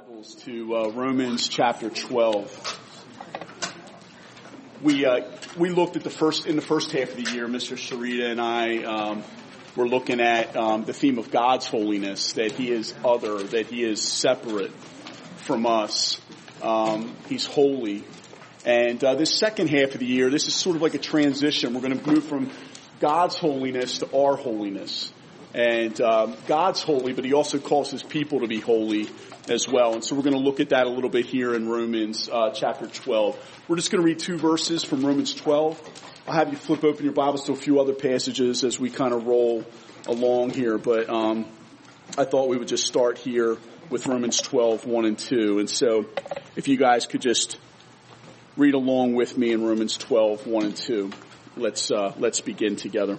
[0.00, 2.80] Bibles to uh, Romans chapter 12.
[4.82, 7.46] We uh, we looked at the first in the first half of the year.
[7.46, 7.76] Mr.
[7.76, 9.24] Sharita and I um,
[9.76, 13.82] were looking at um, the theme of God's holiness, that He is other, that He
[13.84, 14.72] is separate
[15.44, 16.18] from us.
[16.62, 18.04] Um, he's holy,
[18.64, 21.74] and uh, this second half of the year, this is sort of like a transition.
[21.74, 22.50] We're going to move from
[23.00, 25.12] God's holiness to our holiness.
[25.54, 29.08] And um, God's holy, but He also calls His people to be holy
[29.48, 29.94] as well.
[29.94, 32.50] And so we're going to look at that a little bit here in Romans uh,
[32.50, 33.62] chapter 12.
[33.68, 36.22] We're just going to read two verses from Romans 12.
[36.28, 39.12] I'll have you flip open your Bibles to a few other passages as we kind
[39.12, 39.64] of roll
[40.06, 40.78] along here.
[40.78, 41.46] But um,
[42.16, 43.56] I thought we would just start here
[43.88, 45.58] with Romans 12, 1 and 2.
[45.58, 46.06] And so
[46.54, 47.58] if you guys could just
[48.56, 51.10] read along with me in Romans 12, 1 and 2.
[51.56, 53.18] Let's, uh, let's begin together.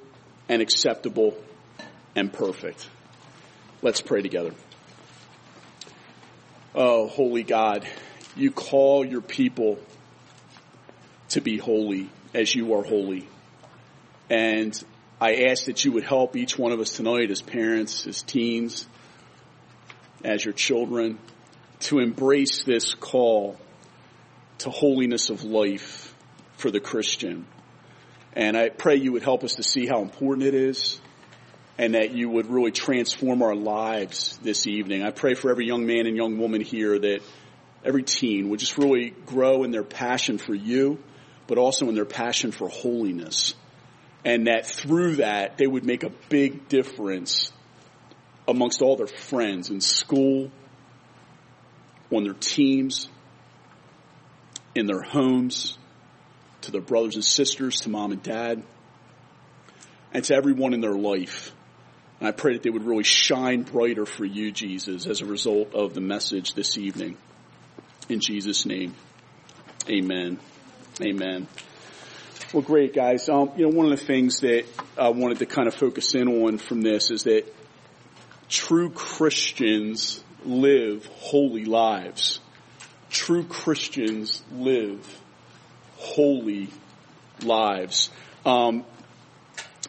[0.51, 1.33] and acceptable
[2.13, 2.89] and perfect.
[3.81, 4.51] Let's pray together.
[6.75, 7.87] Oh, holy God,
[8.35, 9.79] you call your people
[11.29, 13.29] to be holy as you are holy.
[14.29, 14.77] And
[15.21, 18.87] I ask that you would help each one of us tonight as parents, as teens,
[20.21, 21.17] as your children,
[21.81, 23.57] to embrace this call
[24.57, 26.13] to holiness of life
[26.57, 27.45] for the Christian.
[28.33, 31.01] And I pray you would help us to see how important it is
[31.77, 35.03] and that you would really transform our lives this evening.
[35.03, 37.21] I pray for every young man and young woman here that
[37.83, 40.99] every teen would just really grow in their passion for you,
[41.47, 43.55] but also in their passion for holiness.
[44.23, 47.51] And that through that, they would make a big difference
[48.47, 50.51] amongst all their friends in school,
[52.11, 53.09] on their teams,
[54.75, 55.77] in their homes,
[56.61, 58.63] to their brothers and sisters, to mom and dad,
[60.13, 61.51] and to everyone in their life.
[62.19, 65.73] And I pray that they would really shine brighter for you, Jesus, as a result
[65.73, 67.17] of the message this evening.
[68.09, 68.95] In Jesus' name,
[69.89, 70.39] amen.
[71.01, 71.47] Amen.
[72.53, 73.29] Well, great, guys.
[73.29, 74.65] Um, you know, one of the things that
[74.97, 77.45] I wanted to kind of focus in on from this is that
[78.49, 82.39] true Christians live holy lives.
[83.09, 85.21] True Christians live
[86.01, 86.69] holy
[87.43, 88.09] lives.
[88.45, 88.85] Um,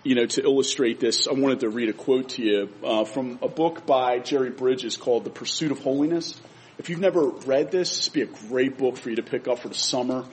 [0.05, 3.39] you know, to illustrate this, I wanted to read a quote to you uh, from
[3.41, 6.41] a book by Jerry Bridges called The Pursuit of Holiness.
[6.79, 9.47] If you've never read this, this would be a great book for you to pick
[9.49, 10.25] up for the summer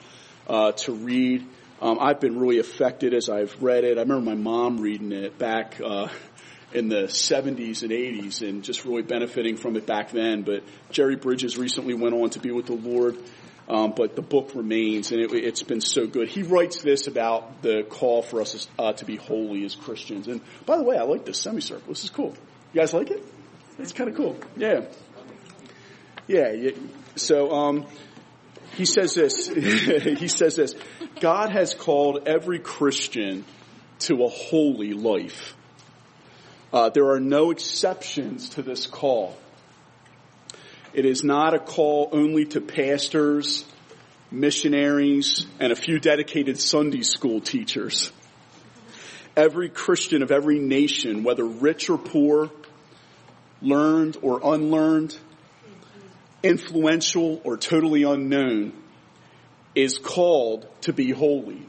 [0.48, 1.46] uh, to read.
[1.80, 3.96] Um, I've been really affected as I've read it.
[3.96, 6.08] I remember my mom reading it back uh,
[6.72, 10.42] in the 70s and 80s and just really benefiting from it back then.
[10.42, 13.16] But Jerry Bridges recently went on to be with the Lord.
[13.70, 16.28] Um, but the book remains, and it, has been so good.
[16.28, 20.26] He writes this about the call for us uh, to be holy as Christians.
[20.26, 21.86] And by the way, I like this semicircle.
[21.86, 22.34] This is cool.
[22.72, 23.24] You guys like it?
[23.78, 24.36] It's kind of cool.
[24.56, 24.86] Yeah.
[26.26, 26.70] Yeah.
[27.14, 27.86] So um,
[28.74, 29.46] he says this.
[29.48, 30.74] he says this.
[31.20, 33.44] God has called every Christian
[34.00, 35.54] to a holy life.
[36.72, 39.36] Uh, there are no exceptions to this call.
[40.92, 43.64] It is not a call only to pastors,
[44.30, 48.10] missionaries, and a few dedicated Sunday school teachers.
[49.36, 52.50] Every Christian of every nation, whether rich or poor,
[53.62, 55.16] learned or unlearned,
[56.42, 58.72] influential or totally unknown,
[59.76, 61.66] is called to be holy.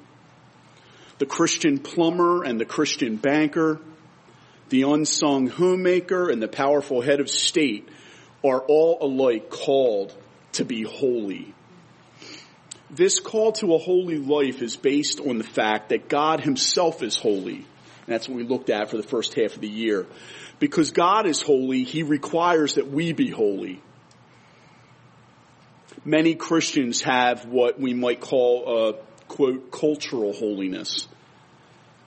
[1.20, 3.80] The Christian plumber and the Christian banker,
[4.70, 7.88] the unsung homemaker and the powerful head of state
[8.44, 10.16] are all alike called
[10.54, 11.54] to be holy.
[12.90, 17.16] This call to a holy life is based on the fact that God himself is
[17.16, 17.56] holy.
[17.56, 20.08] And that's what we looked at for the first half of the year.
[20.60, 23.82] Because God is holy, he requires that we be holy.
[26.04, 28.94] Many Christians have what we might call a
[29.28, 31.08] quote cultural holiness.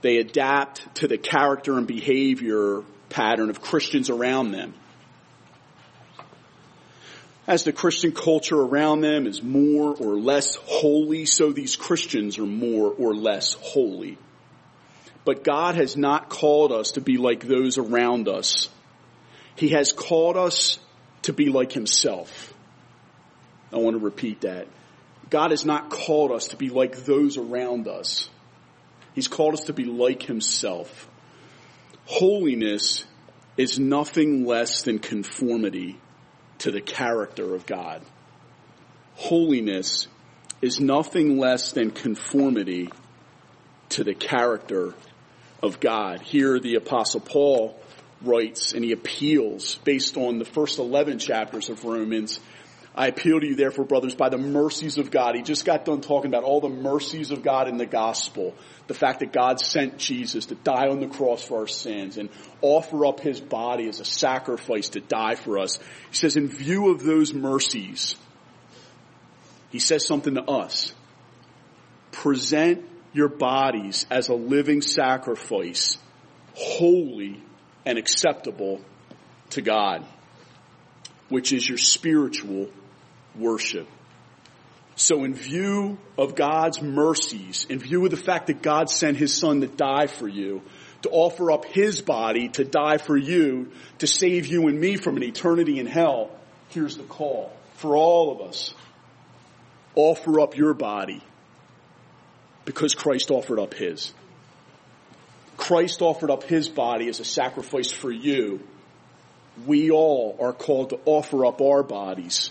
[0.02, 4.74] They adapt to the character and behavior pattern of Christians around them
[7.46, 12.46] as the Christian culture around them is more or less holy, so these Christians are
[12.46, 14.18] more or less holy.
[15.24, 18.68] But God has not called us to be like those around us.
[19.56, 20.78] He has called us
[21.22, 22.52] to be like himself.
[23.72, 24.66] I want to repeat that.
[25.30, 28.28] God has not called us to be like those around us.
[29.14, 31.08] He's called us to be like himself.
[32.06, 33.04] Holiness
[33.56, 35.98] is nothing less than conformity
[36.58, 38.02] to the character of God.
[39.16, 40.08] Holiness
[40.60, 42.90] is nothing less than conformity
[43.90, 44.94] to the character
[45.62, 46.20] of God.
[46.20, 47.78] Here the apostle Paul
[48.22, 52.40] writes and he appeals based on the first 11 chapters of Romans.
[52.96, 55.34] I appeal to you therefore brothers by the mercies of God.
[55.34, 58.54] He just got done talking about all the mercies of God in the gospel.
[58.86, 62.28] The fact that God sent Jesus to die on the cross for our sins and
[62.60, 65.78] offer up his body as a sacrifice to die for us.
[66.10, 68.14] He says in view of those mercies,
[69.70, 70.94] he says something to us.
[72.12, 75.98] Present your bodies as a living sacrifice,
[76.54, 77.42] holy
[77.84, 78.80] and acceptable
[79.50, 80.04] to God,
[81.28, 82.68] which is your spiritual
[83.36, 83.88] worship.
[84.96, 89.34] So in view of God's mercies, in view of the fact that God sent his
[89.34, 90.62] son to die for you,
[91.02, 95.16] to offer up his body to die for you, to save you and me from
[95.16, 96.30] an eternity in hell,
[96.70, 98.72] here's the call for all of us.
[99.96, 101.22] Offer up your body
[102.64, 104.12] because Christ offered up his.
[105.56, 108.60] Christ offered up his body as a sacrifice for you.
[109.66, 112.50] We all are called to offer up our bodies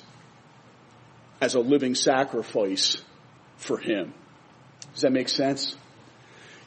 [1.42, 3.02] as a living sacrifice
[3.58, 4.14] for him.
[4.94, 5.76] Does that make sense?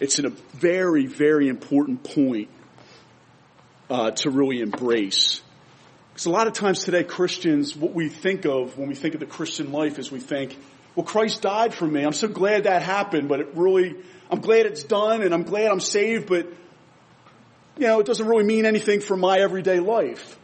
[0.01, 2.49] It's a very, very important point
[3.89, 5.41] uh, to really embrace.
[6.13, 9.21] Because a lot of times today, Christians, what we think of when we think of
[9.21, 10.57] the Christian life is we think,
[10.95, 12.03] well, Christ died for me.
[12.03, 13.97] I'm so glad that happened, but it really,
[14.31, 16.47] I'm glad it's done and I'm glad I'm saved, but,
[17.77, 20.39] you know, it doesn't really mean anything for my everyday life.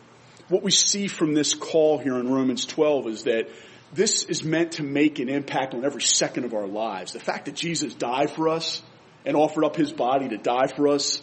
[0.48, 3.48] What we see from this call here in Romans 12 is that
[3.92, 7.12] this is meant to make an impact on every second of our lives.
[7.12, 8.82] The fact that Jesus died for us
[9.24, 11.22] and offered up his body to die for us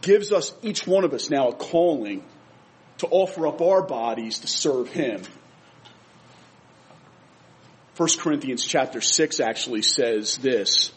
[0.00, 2.22] gives us, each one of us now, a calling
[2.98, 5.22] to offer up our bodies to serve him
[8.00, 10.90] 1 Corinthians chapter 6 actually says this.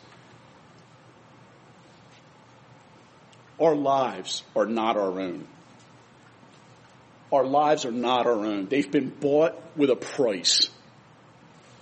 [3.60, 5.46] Our lives are not our own.
[7.30, 8.68] Our lives are not our own.
[8.68, 10.70] They've been bought with a price.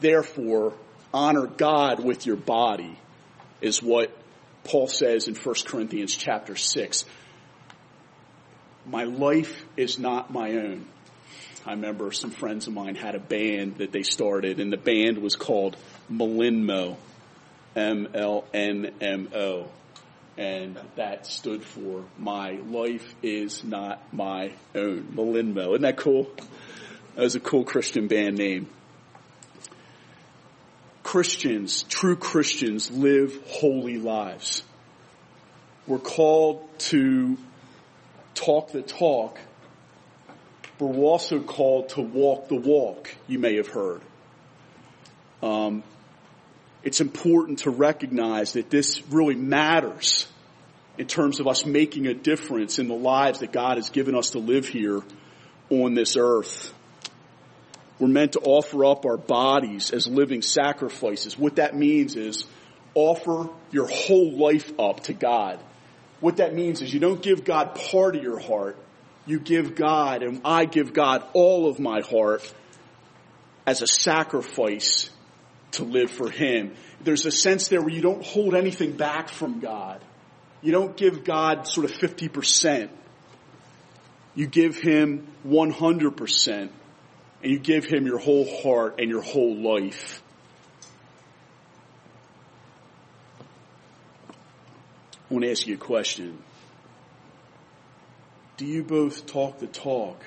[0.01, 0.73] Therefore,
[1.13, 2.97] honor God with your body
[3.61, 4.11] is what
[4.63, 7.05] Paul says in 1 Corinthians chapter 6.
[8.87, 10.87] My life is not my own.
[11.65, 15.19] I remember some friends of mine had a band that they started, and the band
[15.19, 15.77] was called
[16.11, 16.97] Mlnmo,
[17.75, 19.67] M-L-N-M-O,
[20.37, 25.73] and that stood for My Life Is Not My Own, Mlnmo.
[25.73, 26.31] Isn't that cool?
[27.15, 28.67] That was a cool Christian band name.
[31.11, 34.63] Christians, true Christians, live holy lives.
[35.85, 37.37] We're called to
[38.33, 39.37] talk the talk
[40.81, 44.01] but we're also called to walk the walk, you may have heard.
[45.43, 45.83] Um,
[46.81, 50.27] it's important to recognize that this really matters
[50.97, 54.29] in terms of us making a difference in the lives that God has given us
[54.31, 55.03] to live here
[55.69, 56.73] on this earth.
[58.01, 61.37] We're meant to offer up our bodies as living sacrifices.
[61.37, 62.43] What that means is
[62.95, 65.59] offer your whole life up to God.
[66.19, 68.77] What that means is you don't give God part of your heart
[69.25, 72.53] you give God and I give God all of my heart
[73.65, 75.09] as a sacrifice
[75.73, 76.73] to live for Him.
[77.01, 80.01] There's a sense there where you don't hold anything back from God.
[80.61, 82.89] You don't give God sort of 50%.
[84.35, 86.69] You give Him 100%
[87.43, 90.21] and you give Him your whole heart and your whole life.
[95.29, 96.37] I want to ask you a question
[98.57, 100.21] do you both talk the talk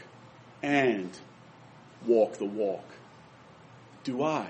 [0.63, 1.11] and
[2.07, 2.85] walk the walk?
[4.03, 4.49] Do I?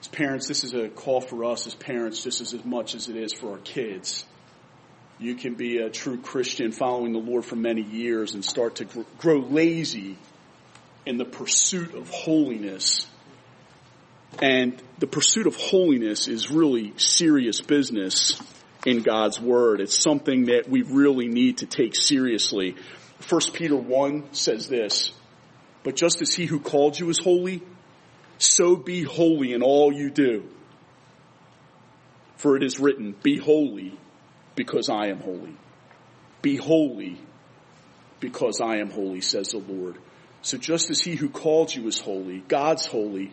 [0.00, 3.16] As parents, this is a call for us as parents just as much as it
[3.16, 4.24] is for our kids.
[5.20, 8.84] You can be a true Christian following the Lord for many years and start to
[9.18, 10.16] grow lazy
[11.08, 13.06] in the pursuit of holiness.
[14.42, 18.38] And the pursuit of holiness is really serious business
[18.84, 19.80] in God's Word.
[19.80, 22.76] It's something that we really need to take seriously.
[23.26, 25.10] 1 Peter 1 says this,
[25.82, 27.62] but just as he who called you is holy,
[28.36, 30.44] so be holy in all you do.
[32.36, 33.98] For it is written, be holy
[34.54, 35.56] because I am holy.
[36.42, 37.18] Be holy
[38.20, 39.96] because I am holy, says the Lord.
[40.42, 43.32] So just as he who called you is holy, God's holy,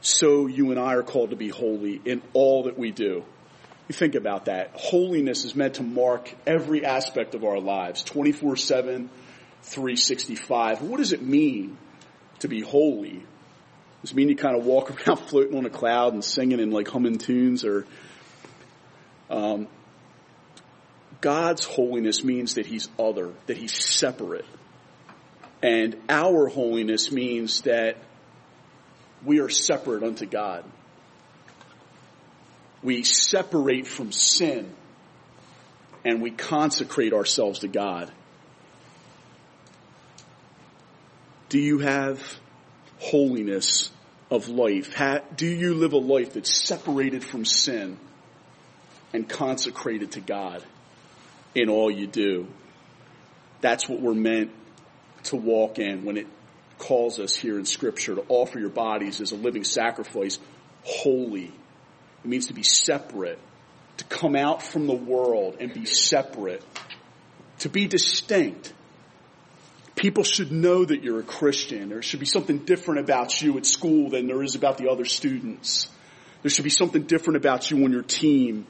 [0.00, 3.24] so you and I are called to be holy in all that we do.
[3.88, 4.70] You think about that.
[4.74, 9.08] Holiness is meant to mark every aspect of our lives, 24-7,
[9.62, 10.82] 365.
[10.82, 11.76] What does it mean
[12.38, 13.22] to be holy?
[14.02, 16.72] Does it mean you kind of walk around floating on a cloud and singing and
[16.72, 17.86] like humming tunes or,
[19.30, 19.68] um,
[21.20, 24.44] God's holiness means that He's other, that He's separate.
[25.64, 27.96] And our holiness means that
[29.24, 30.62] we are separate unto God.
[32.82, 34.74] We separate from sin
[36.04, 38.12] and we consecrate ourselves to God.
[41.48, 42.20] Do you have
[42.98, 43.90] holiness
[44.30, 45.02] of life?
[45.34, 47.96] Do you live a life that's separated from sin
[49.14, 50.62] and consecrated to God
[51.54, 52.48] in all you do?
[53.62, 54.50] That's what we're meant
[55.24, 56.26] to walk in when it
[56.78, 60.38] calls us here in scripture to offer your bodies as a living sacrifice,
[60.82, 61.52] holy.
[62.24, 63.38] It means to be separate,
[63.98, 66.62] to come out from the world and be separate,
[67.60, 68.72] to be distinct.
[69.94, 71.90] People should know that you're a Christian.
[71.90, 75.04] There should be something different about you at school than there is about the other
[75.04, 75.88] students.
[76.42, 78.66] There should be something different about you on your team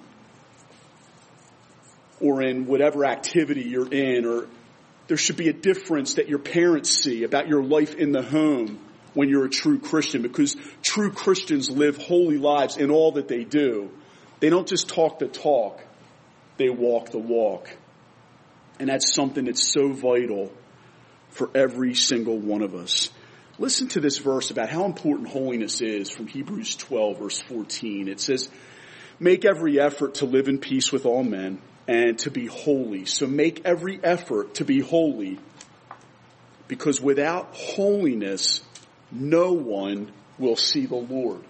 [2.20, 4.46] or in whatever activity you're in or
[5.06, 8.78] there should be a difference that your parents see about your life in the home
[9.12, 13.44] when you're a true Christian because true Christians live holy lives in all that they
[13.44, 13.90] do.
[14.40, 15.82] They don't just talk the talk,
[16.56, 17.68] they walk the walk.
[18.80, 20.52] And that's something that's so vital
[21.30, 23.10] for every single one of us.
[23.58, 28.08] Listen to this verse about how important holiness is from Hebrews 12 verse 14.
[28.08, 28.48] It says,
[29.20, 33.04] make every effort to live in peace with all men and to be holy.
[33.04, 35.38] So make every effort to be holy
[36.68, 38.62] because without holiness,
[39.10, 41.42] no one will see the Lord.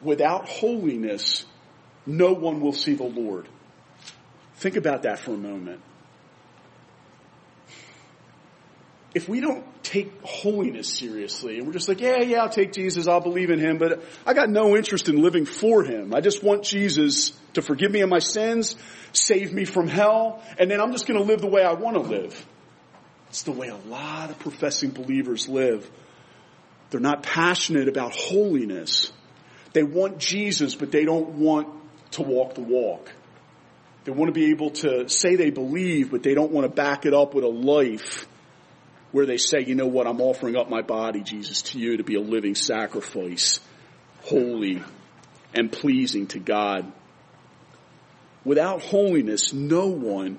[0.00, 1.44] Without holiness,
[2.06, 3.46] no one will see the Lord.
[4.56, 5.80] Think about that for a moment.
[9.14, 13.08] If we don't take holiness seriously and we're just like, yeah, yeah, I'll take Jesus,
[13.08, 16.14] I'll believe in him, but I got no interest in living for him.
[16.14, 18.76] I just want Jesus to forgive me of my sins,
[19.12, 22.02] save me from hell, and then I'm just gonna live the way I want to
[22.02, 22.46] live.
[23.30, 25.88] It's the way a lot of professing believers live.
[26.90, 29.12] They're not passionate about holiness.
[29.72, 31.68] They want Jesus, but they don't want
[32.12, 33.12] to walk the walk.
[34.04, 37.06] They want to be able to say they believe, but they don't want to back
[37.06, 38.26] it up with a life
[39.12, 42.04] where they say, you know what, I'm offering up my body, Jesus, to you to
[42.04, 43.60] be a living sacrifice,
[44.22, 44.82] holy
[45.54, 46.92] and pleasing to God.
[48.44, 50.38] Without holiness, no one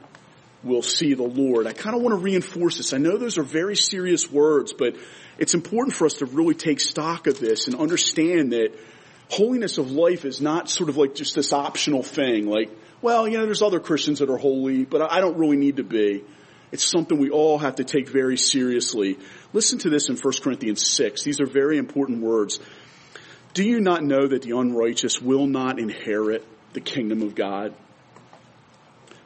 [0.64, 1.68] will see the Lord.
[1.68, 2.94] I kind of want to reinforce this.
[2.94, 4.96] I know those are very serious words, but
[5.38, 8.72] it's important for us to really take stock of this and understand that
[9.30, 12.70] holiness of life is not sort of like just this optional thing, like,
[13.02, 15.84] well, you know, there's other Christians that are holy, but I don't really need to
[15.84, 16.24] be.
[16.72, 19.20] It's something we all have to take very seriously.
[19.52, 21.24] Listen to this in 1 Corinthians 6.
[21.24, 22.60] These are very important words.
[23.54, 27.74] Do you not know that the unrighteous will not inherit the kingdom of God?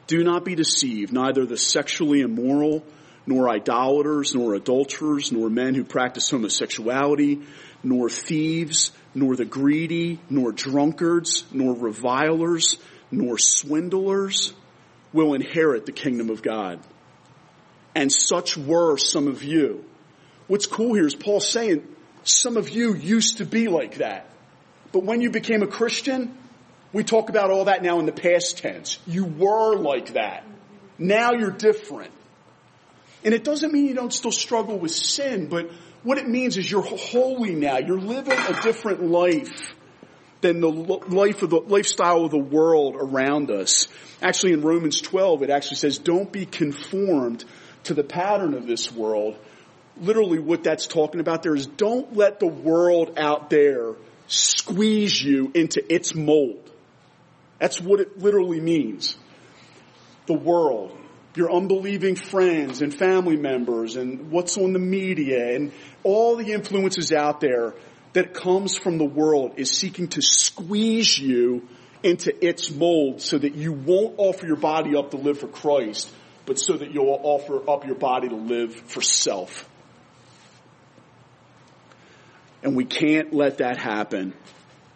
[0.07, 2.83] Do not be deceived, neither the sexually immoral,
[3.27, 7.43] nor idolaters, nor adulterers, nor men who practice homosexuality,
[7.83, 12.77] nor thieves, nor the greedy, nor drunkards, nor revilers,
[13.11, 14.53] nor swindlers
[15.13, 16.79] will inherit the kingdom of God
[17.95, 19.83] and such were some of you.
[20.47, 21.87] What's cool here is Paul saying
[22.23, 24.29] some of you used to be like that.
[24.91, 26.37] But when you became a Christian,
[26.93, 28.99] we talk about all that now in the past tense.
[29.07, 30.45] You were like that.
[30.99, 32.11] Now you're different.
[33.23, 35.71] And it doesn't mean you don't still struggle with sin, but
[36.03, 37.79] what it means is you're holy now.
[37.79, 39.73] You're living a different life
[40.41, 43.87] than the life of the lifestyle of the world around us.
[44.21, 47.43] Actually in Romans 12 it actually says don't be conformed
[47.85, 49.37] to the pattern of this world,
[49.97, 53.93] literally what that's talking about there is don't let the world out there
[54.27, 56.71] squeeze you into its mold.
[57.59, 59.15] That's what it literally means.
[60.25, 60.97] The world,
[61.35, 65.71] your unbelieving friends and family members and what's on the media and
[66.03, 67.73] all the influences out there
[68.13, 71.67] that comes from the world is seeking to squeeze you
[72.01, 76.11] into its mold so that you won't offer your body up to live for Christ,
[76.45, 79.67] but so that you'll offer up your body to live for self.
[82.63, 84.33] And we can't let that happen.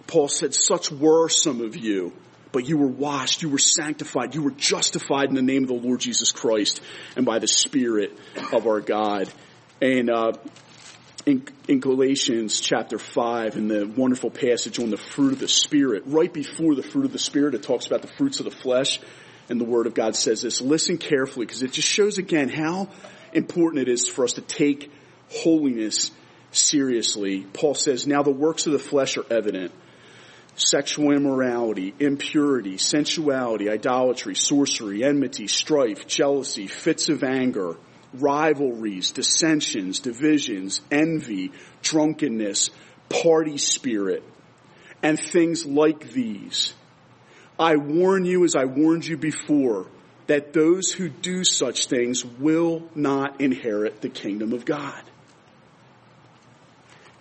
[0.08, 2.14] Paul said, such were some of you,
[2.52, 5.76] but you were washed, you were sanctified, you were justified in the name of the
[5.76, 6.82] Lord Jesus Christ
[7.16, 8.18] and by the Spirit
[8.52, 9.32] of our God.
[9.82, 10.34] And uh,
[11.28, 16.04] in, in Galatians chapter 5, in the wonderful passage on the fruit of the Spirit,
[16.08, 19.00] right before the fruit of the Spirit, it talks about the fruits of the flesh.
[19.50, 20.62] And the Word of God says this.
[20.62, 22.90] Listen carefully because it just shows again how
[23.34, 24.92] important it is for us to take
[25.30, 26.12] holiness
[26.52, 27.46] seriously.
[27.54, 29.72] Paul says, now the works of the flesh are evident.
[30.56, 37.78] Sexual immorality, impurity, sensuality, idolatry, sorcery, enmity, strife, jealousy, fits of anger,
[38.14, 41.52] rivalries, dissensions, divisions, envy,
[41.82, 42.72] drunkenness,
[43.08, 44.24] party spirit,
[45.02, 46.74] and things like these.
[47.60, 49.88] I warn you as I warned you before
[50.28, 55.04] that those who do such things will not inherit the kingdom of God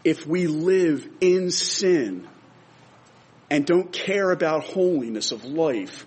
[0.05, 2.27] if we live in sin
[3.51, 6.07] and don't care about holiness of life,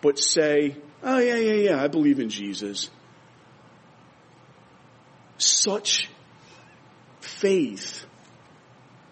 [0.00, 2.90] but say, oh yeah, yeah, yeah, I believe in Jesus.
[5.38, 6.08] Such
[7.20, 8.04] faith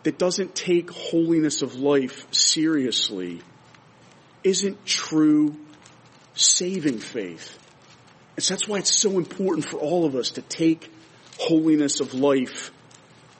[0.02, 3.40] that doesn't take holiness of life seriously
[4.43, 5.57] isn't true
[6.35, 7.59] saving faith.
[8.37, 10.91] And so that's why it's so important for all of us to take
[11.39, 12.71] holiness of life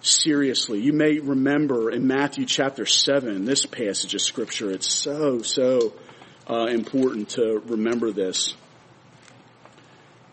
[0.03, 0.81] seriously.
[0.81, 5.93] You may remember in Matthew chapter 7, this passage of scripture, it's so, so
[6.49, 8.55] uh, important to remember this.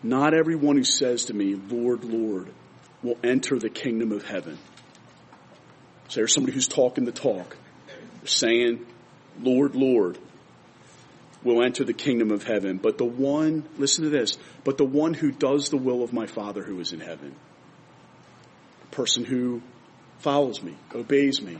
[0.02, 2.48] Not everyone who says to me, Lord, Lord,
[3.02, 4.58] will enter the kingdom of heaven.
[6.08, 7.56] So there's somebody who's talking the talk.
[8.24, 8.86] Saying,
[9.40, 10.18] Lord, Lord,
[11.44, 12.78] will enter the kingdom of heaven.
[12.78, 16.26] But the one, listen to this, but the one who does the will of my
[16.26, 17.34] Father who is in heaven
[18.98, 19.62] person who
[20.18, 21.56] follows me, obeys me,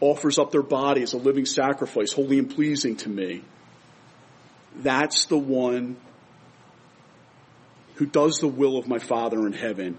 [0.00, 3.42] offers up their body as a living sacrifice, holy and pleasing to me.
[4.76, 5.96] That's the one
[7.96, 9.98] who does the will of my Father in heaven.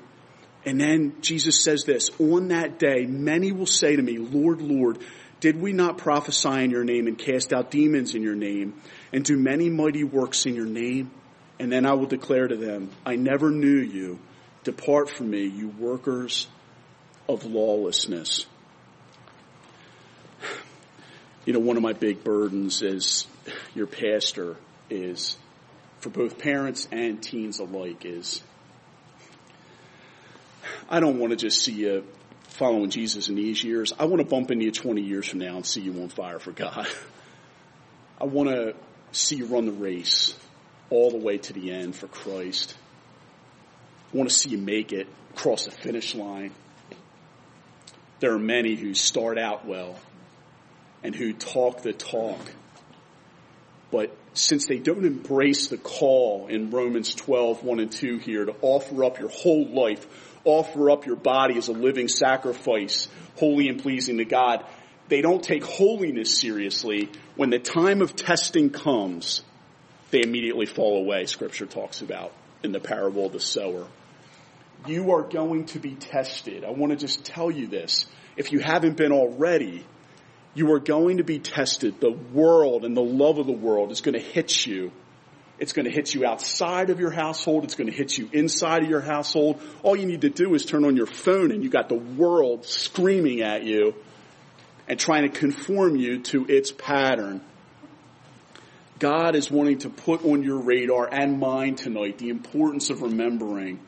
[0.65, 4.99] And then Jesus says this, on that day, many will say to me, Lord, Lord,
[5.39, 8.73] did we not prophesy in your name and cast out demons in your name
[9.13, 11.11] and do many mighty works in your name?
[11.59, 14.19] And then I will declare to them, I never knew you.
[14.63, 16.47] Depart from me, you workers
[17.29, 18.45] of lawlessness.
[21.45, 23.25] You know, one of my big burdens as
[23.73, 24.57] your pastor
[24.89, 25.37] is
[25.99, 28.41] for both parents and teens alike is
[30.89, 32.05] I don't want to just see you
[32.57, 33.93] following Jesus in these years.
[33.99, 36.39] I want to bump into you 20 years from now and see you on fire
[36.39, 36.87] for God.
[38.21, 38.73] I want to
[39.11, 40.33] see you run the race
[40.89, 42.75] all the way to the end for Christ.
[44.11, 46.51] I want to see you make it across the finish line.
[48.21, 49.95] There are many who start out well
[51.03, 52.39] and who talk the talk,
[53.91, 58.55] but since they don't embrace the call in Romans 12, 1 and 2 here to
[58.63, 63.81] offer up your whole life, offer up your body as a living sacrifice, holy and
[63.81, 64.65] pleasing to God,
[65.09, 67.09] they don't take holiness seriously.
[67.35, 69.43] When the time of testing comes,
[70.11, 72.33] they immediately fall away, scripture talks about
[72.63, 73.87] in the parable of the sower.
[74.85, 76.63] You are going to be tested.
[76.63, 78.05] I want to just tell you this.
[78.37, 79.85] If you haven't been already,
[80.53, 81.99] you are going to be tested.
[81.99, 84.91] The world and the love of the world is going to hit you.
[85.59, 87.63] It's going to hit you outside of your household.
[87.63, 89.59] It's going to hit you inside of your household.
[89.81, 92.65] All you need to do is turn on your phone and you got the world
[92.65, 93.95] screaming at you
[94.87, 97.41] and trying to conform you to its pattern.
[98.99, 103.79] God is wanting to put on your radar and mine tonight the importance of remembering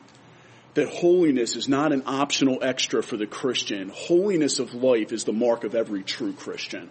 [0.74, 3.90] that holiness is not an optional extra for the Christian.
[3.92, 6.90] Holiness of life is the mark of every true Christian.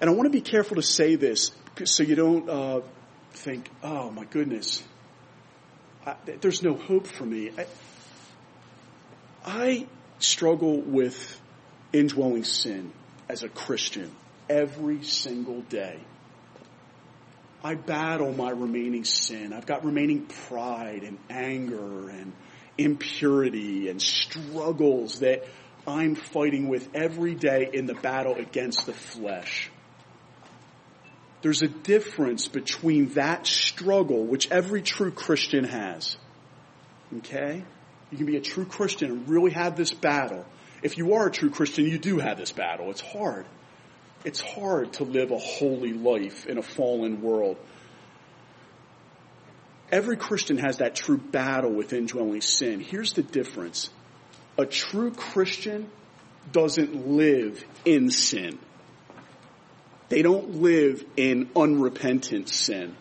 [0.00, 1.52] And I want to be careful to say this
[1.84, 2.80] so you don't uh,
[3.32, 4.82] think, oh my goodness,
[6.06, 7.50] I, there's no hope for me.
[7.56, 7.66] I,
[9.44, 9.86] I
[10.18, 11.40] struggle with
[11.92, 12.92] indwelling sin
[13.28, 14.10] as a Christian
[14.48, 15.98] every single day.
[17.64, 19.52] I battle my remaining sin.
[19.52, 22.32] I've got remaining pride and anger and
[22.78, 25.44] impurity and struggles that
[25.86, 29.70] I'm fighting with every day in the battle against the flesh.
[31.42, 36.16] There's a difference between that struggle, which every true Christian has.
[37.18, 37.64] Okay?
[38.10, 40.44] You can be a true Christian and really have this battle.
[40.82, 42.90] If you are a true Christian, you do have this battle.
[42.90, 43.46] It's hard.
[44.24, 47.56] It's hard to live a holy life in a fallen world.
[49.90, 52.80] Every Christian has that true battle with indwelling sin.
[52.80, 53.90] Here's the difference.
[54.58, 55.88] A true Christian
[56.50, 58.58] doesn't live in sin.
[60.08, 62.94] They don't live in unrepentant sin.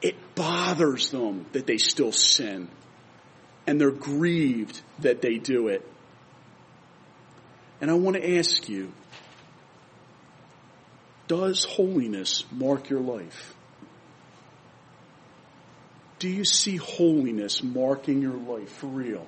[0.00, 2.68] It bothers them that they still sin.
[3.66, 5.86] and they're grieved that they do it.
[7.80, 8.92] And I want to ask you,
[11.26, 13.54] does holiness mark your life?
[16.18, 19.26] Do you see holiness marking your life for real?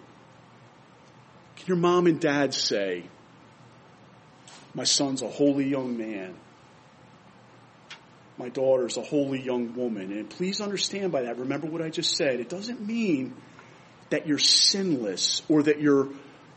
[1.57, 3.05] Can your mom and dad say,
[4.77, 6.35] my son's a holy young man?
[8.37, 10.13] My daughter's a holy young woman.
[10.13, 12.41] And please understand by that, remember what I just said.
[12.41, 13.35] It doesn't mean
[14.11, 16.11] that you're sinless or that you're,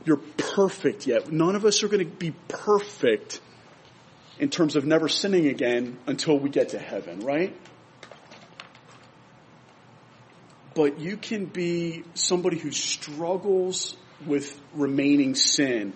[0.04, 1.32] you're perfect yet.
[1.32, 3.40] None of us are going to be perfect
[4.38, 7.56] in terms of never sinning again until we get to heaven, right?
[10.74, 15.94] But you can be somebody who struggles with remaining sin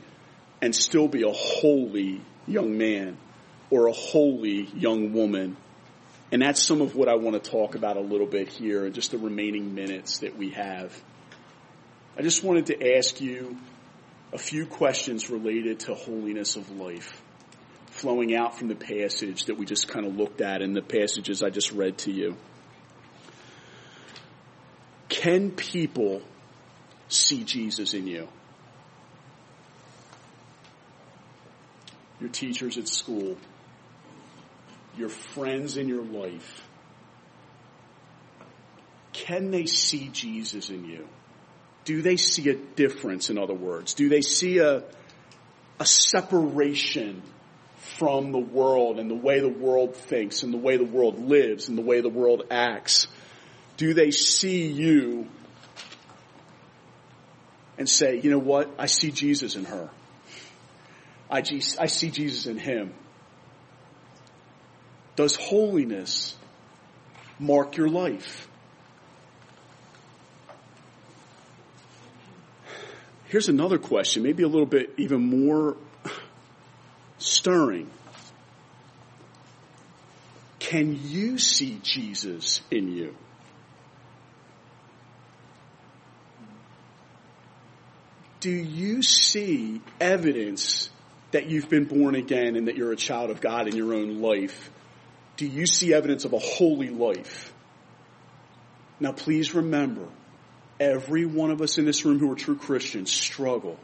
[0.63, 3.17] and still be a holy young man
[3.69, 5.58] or a holy young woman.
[6.32, 8.93] And that's some of what I want to talk about a little bit here in
[8.93, 10.97] just the remaining minutes that we have.
[12.17, 13.58] I just wanted to ask you
[14.32, 17.21] a few questions related to holiness of life
[17.88, 21.43] flowing out from the passage that we just kind of looked at in the passages
[21.43, 22.38] I just read to you.
[25.10, 26.21] Can people
[27.10, 28.30] see Jesus in you?
[32.24, 33.36] Your teachers at school,
[34.98, 36.66] your friends in your life,
[39.12, 41.06] can they see Jesus in you?
[41.84, 43.94] Do they see a difference, in other words?
[43.94, 44.86] Do they see a,
[45.82, 47.22] a separation
[47.98, 51.68] from the world and the way the world thinks and the way the world lives
[51.68, 53.08] and the way the world acts?
[53.76, 55.28] Do they see you
[57.78, 58.74] and say, you know what?
[58.80, 59.90] I see Jesus in her.
[61.34, 61.41] I,
[61.80, 62.93] I see Jesus in him.
[65.15, 66.36] Does holiness
[67.39, 68.48] mark your life?
[73.26, 75.76] Here's another question, maybe a little bit even more
[77.17, 77.89] stirring.
[80.60, 83.15] Can you see Jesus in you?
[88.39, 90.91] Do you see evidence
[91.34, 94.22] that you've been born again and that you're a child of God in your own
[94.22, 94.72] life?
[95.36, 97.52] Do you see evidence of a holy life?
[99.00, 100.08] Now please remember,
[100.80, 103.78] every one of us in this room who are true Christians struggle.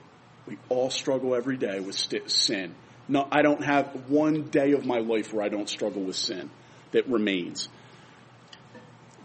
[0.46, 1.96] We all struggle every day with
[2.28, 2.76] sin.
[3.08, 6.50] No, I don't have one day of my life where I don't struggle with sin
[6.92, 7.68] that remains.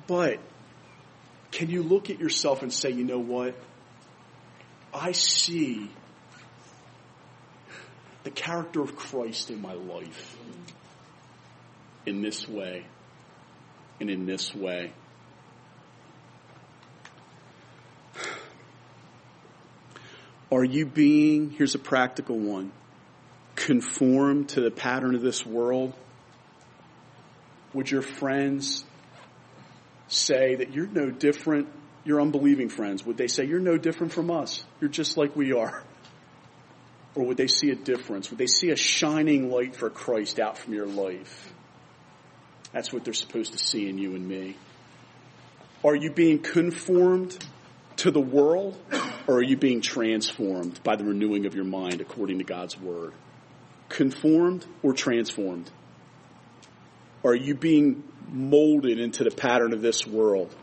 [0.07, 0.39] But
[1.51, 3.55] can you look at yourself and say, you know what?
[4.93, 5.91] I see
[8.25, 10.37] the character of Christ in my life
[12.07, 12.85] in this way
[14.01, 14.93] and in this way.
[20.51, 22.73] Are you being, here's a practical one,
[23.57, 25.93] conformed to the pattern of this world?
[27.73, 28.85] Would your friends
[30.07, 31.69] say that you're no different,
[32.05, 34.65] your unbelieving friends, would they say you're no different from us?
[34.81, 35.83] You're just like we are.
[37.15, 38.31] Or would they see a difference?
[38.31, 41.53] Would they see a shining light for Christ out from your life?
[42.73, 44.57] That's what they're supposed to see in you and me.
[45.85, 47.39] Are you being conformed
[47.97, 48.77] to the world
[49.29, 53.13] or are you being transformed by the renewing of your mind according to God's word?
[53.89, 55.71] Conformed or transformed?
[57.23, 60.55] Are you being molded into the pattern of this world?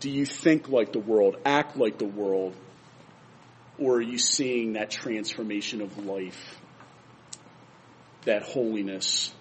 [0.00, 2.54] Do you think like the world, act like the world,
[3.78, 6.58] or are you seeing that transformation of life,
[8.24, 9.34] that holiness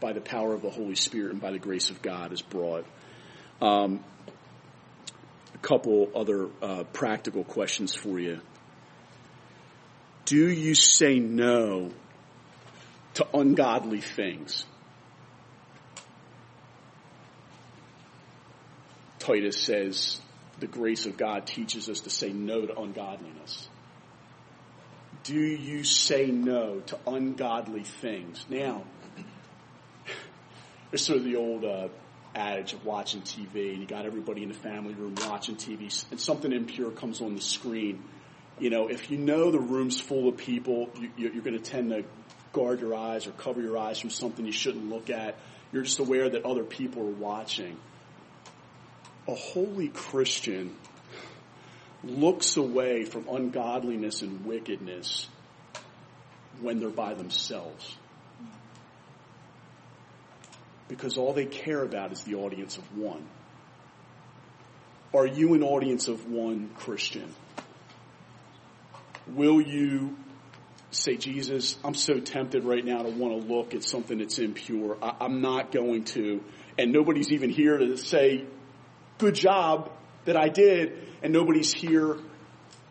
[0.00, 2.84] by the power of the Holy Spirit and by the grace of God is brought?
[3.62, 4.04] Um,
[5.54, 8.40] a couple other uh, practical questions for you.
[10.24, 11.92] Do you say no
[13.14, 14.64] to ungodly things?
[19.20, 20.20] Titus says
[20.58, 23.68] the grace of God teaches us to say no to ungodliness
[25.26, 28.46] do you say no to ungodly things?
[28.48, 28.84] Now,
[30.90, 31.88] there's sort of the old uh,
[32.32, 36.20] adage of watching TV, and you got everybody in the family room watching TV, and
[36.20, 38.04] something impure comes on the screen.
[38.60, 41.90] You know, if you know the room's full of people, you, are going to tend
[41.90, 42.04] to
[42.52, 45.34] guard your eyes or cover your eyes from something you shouldn't look at.
[45.72, 47.76] You're just aware that other people are watching.
[49.26, 50.76] A holy Christian
[52.10, 55.28] looks away from ungodliness and wickedness
[56.60, 57.96] when they're by themselves.
[60.88, 63.26] Because all they care about is the audience of one.
[65.12, 67.34] Are you an audience of one Christian?
[69.28, 70.16] Will you
[70.90, 74.96] say, Jesus, I'm so tempted right now to want to look at something that's impure.
[75.02, 76.42] I, I'm not going to.
[76.78, 78.44] And nobody's even here to say,
[79.18, 79.90] good job
[80.26, 80.92] that I did.
[81.22, 82.18] And nobody's here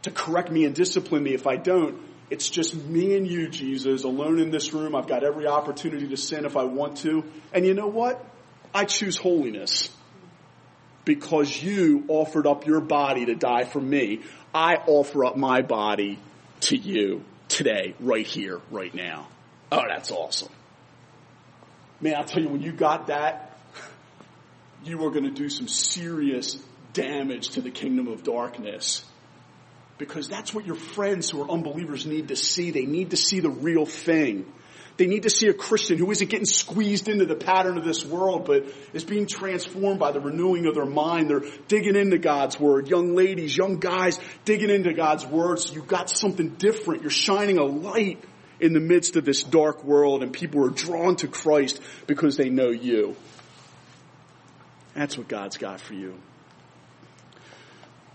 [0.01, 2.01] to correct me and discipline me if I don't.
[2.29, 4.95] It's just me and you, Jesus, alone in this room.
[4.95, 7.23] I've got every opportunity to sin if I want to.
[7.53, 8.25] And you know what?
[8.73, 9.89] I choose holiness.
[11.05, 14.21] Because you offered up your body to die for me.
[14.53, 16.17] I offer up my body
[16.61, 19.27] to you today, right here, right now.
[19.71, 20.51] Oh, that's awesome.
[22.01, 23.57] Man, I'll tell you, when you got that,
[24.83, 26.57] you were going to do some serious
[26.95, 29.05] damage to the kingdom of darkness.
[29.99, 32.71] Because that's what your friends who are unbelievers need to see.
[32.71, 34.51] They need to see the real thing.
[34.97, 38.05] They need to see a Christian who isn't getting squeezed into the pattern of this
[38.05, 41.29] world, but is being transformed by the renewing of their mind.
[41.29, 42.89] They're digging into God's Word.
[42.89, 45.59] Young ladies, young guys, digging into God's Word.
[45.59, 47.01] So you've got something different.
[47.01, 48.23] You're shining a light
[48.59, 52.49] in the midst of this dark world and people are drawn to Christ because they
[52.49, 53.15] know you.
[54.93, 56.15] That's what God's got for you.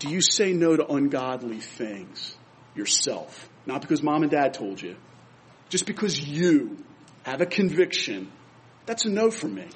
[0.01, 2.35] Do you say no to ungodly things
[2.75, 3.47] yourself?
[3.67, 4.95] Not because mom and dad told you.
[5.69, 6.83] Just because you
[7.21, 8.31] have a conviction.
[8.87, 9.67] That's a no for me.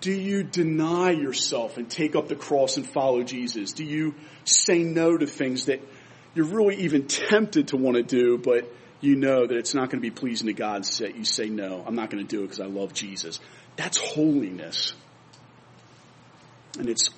[0.00, 3.72] Do you deny yourself and take up the cross and follow Jesus?
[3.72, 5.80] Do you say no to things that
[6.34, 8.68] you're really even tempted to want to do, but
[9.00, 11.84] you know that it's not going to be pleasing to God, so you say no,
[11.86, 13.38] I'm not going to do it because I love Jesus.
[13.76, 14.92] That's holiness.
[16.80, 17.10] And it's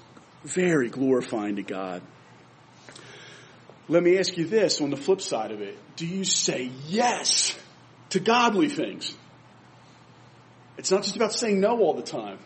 [0.45, 2.03] very glorifying to God.
[3.89, 5.79] Let me ask you this on the flip side of it.
[5.97, 7.59] Do you say yes
[8.11, 9.15] to godly things?
[10.77, 12.39] It's not just about saying no all the time.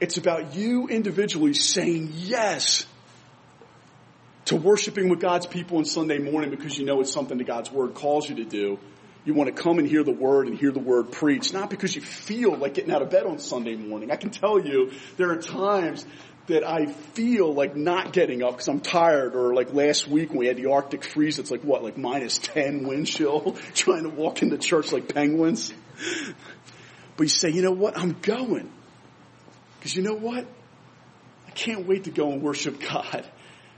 [0.00, 2.84] It's about you individually saying yes
[4.46, 7.70] to worshiping with God's people on Sunday morning because you know it's something that God's
[7.70, 8.78] Word calls you to do.
[9.24, 11.94] You want to come and hear the Word and hear the Word preached, not because
[11.94, 14.10] you feel like getting out of bed on Sunday morning.
[14.10, 16.04] I can tell you there are times
[16.48, 20.38] that I feel like not getting up because I'm tired or like last week when
[20.38, 24.08] we had the Arctic freeze, it's like what, like minus 10 wind chill, trying to
[24.08, 25.72] walk into church like penguins.
[27.16, 27.96] But you say, you know what?
[27.96, 28.70] I'm going.
[29.78, 30.46] Because you know what?
[31.46, 33.24] I can't wait to go and worship God.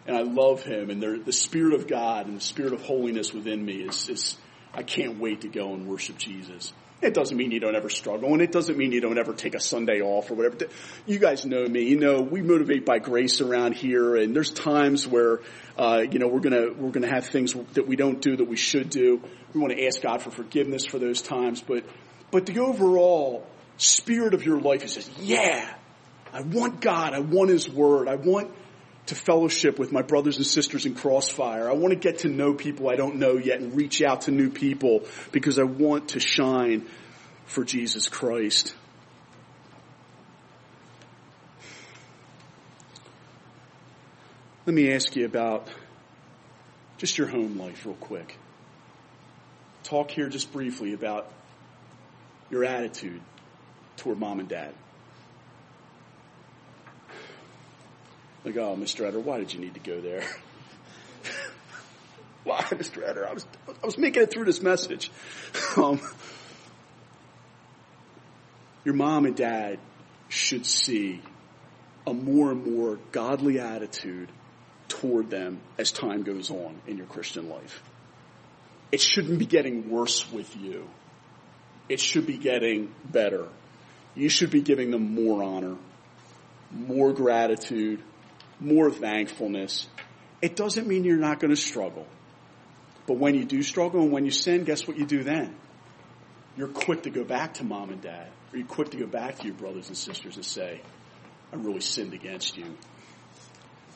[0.07, 3.65] And I love Him and the Spirit of God and the Spirit of holiness within
[3.65, 4.37] me is, is,
[4.73, 6.73] I can't wait to go and worship Jesus.
[7.05, 9.55] It doesn't mean you don't ever struggle, and it doesn't mean you don't ever take
[9.55, 10.57] a Sunday off or whatever.
[11.07, 11.83] You guys know me.
[11.83, 15.41] You know we motivate by grace around here, and there's times where
[15.77, 18.57] uh, you know we're gonna we're gonna have things that we don't do that we
[18.57, 19.21] should do.
[19.53, 21.85] We want to ask God for forgiveness for those times, but
[22.31, 25.75] but the overall spirit of your life is just yeah,
[26.33, 27.13] I want God.
[27.15, 28.09] I want His Word.
[28.09, 28.51] I want
[29.07, 31.69] to fellowship with my brothers and sisters in Crossfire.
[31.69, 34.31] I want to get to know people I don't know yet and reach out to
[34.31, 36.87] new people because I want to shine
[37.45, 38.75] for Jesus Christ.
[44.67, 45.69] Let me ask you about
[46.97, 48.39] just your home life real quick.
[49.83, 51.31] Talk here just briefly about
[52.51, 53.21] your attitude
[53.99, 54.73] toward mom and dad.
[58.45, 59.11] Like, oh, Mr.
[59.11, 60.23] Etter, why did you need to go there?
[62.45, 63.03] why, Mr.
[63.03, 63.27] Etter?
[63.27, 63.47] I was,
[63.83, 65.11] I was making it through this message.
[65.77, 66.01] Um,
[68.85, 69.81] your mom and dad
[70.29, 71.21] should see
[72.07, 74.29] a more and more godly attitude
[74.89, 77.83] toward them as time goes on in your Christian life.
[78.93, 80.89] It shouldn't be getting worse with you.
[81.89, 83.49] It should be getting better.
[84.15, 85.77] You should be giving them more honor,
[86.71, 88.01] more gratitude,
[88.65, 89.87] more thankfulness.
[90.43, 92.07] It doesn't mean you're not going to struggle.
[93.07, 95.55] But when you do struggle and when you sin, guess what you do then?
[96.57, 98.29] You're quick to go back to mom and dad.
[98.53, 100.81] Or you're quick to go back to your brothers and sisters and say,
[101.53, 102.77] I really sinned against you.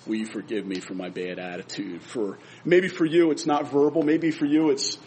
[0.07, 2.03] Will you forgive me for my bad attitude?
[2.03, 4.03] For maybe for you it's not verbal.
[4.03, 4.99] Maybe for you it's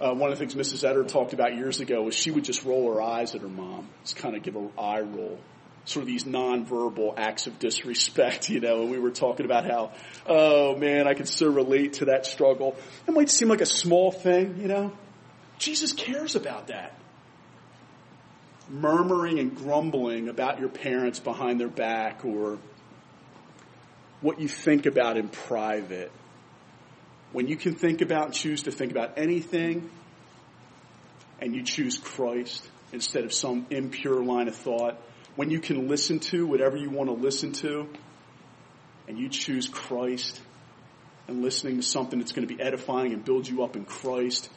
[0.00, 0.88] uh, one of the things Mrs.
[0.88, 3.88] Etter talked about years ago was she would just roll her eyes at her mom,
[4.02, 5.38] just kind of give an eye roll
[5.84, 9.92] sort of these nonverbal acts of disrespect, you know, and we were talking about how,
[10.26, 12.76] oh man, I can so relate to that struggle.
[13.06, 14.92] It might seem like a small thing, you know.
[15.58, 16.96] Jesus cares about that.
[18.68, 22.58] Murmuring and grumbling about your parents behind their back or
[24.20, 26.12] what you think about in private.
[27.32, 29.90] When you can think about and choose to think about anything
[31.40, 35.00] and you choose Christ instead of some impure line of thought,
[35.40, 37.88] when you can listen to whatever you want to listen to
[39.08, 40.38] and you choose Christ
[41.28, 44.50] and listening to something that's going to be edifying and build you up in Christ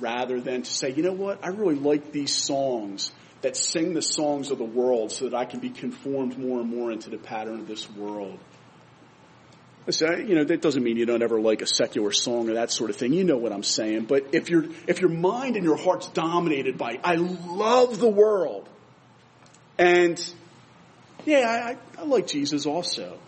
[0.00, 4.00] rather than to say, you know what, I really like these songs that sing the
[4.00, 7.18] songs of the world so that I can be conformed more and more into the
[7.18, 8.38] pattern of this world.
[9.86, 12.70] Listen, you know, that doesn't mean you don't ever like a secular song or that
[12.70, 13.12] sort of thing.
[13.12, 14.06] You know what I'm saying.
[14.06, 18.66] But if your if your mind and your heart's dominated by, I love the world,
[19.82, 20.34] and
[21.24, 23.18] yeah, I, I like Jesus also.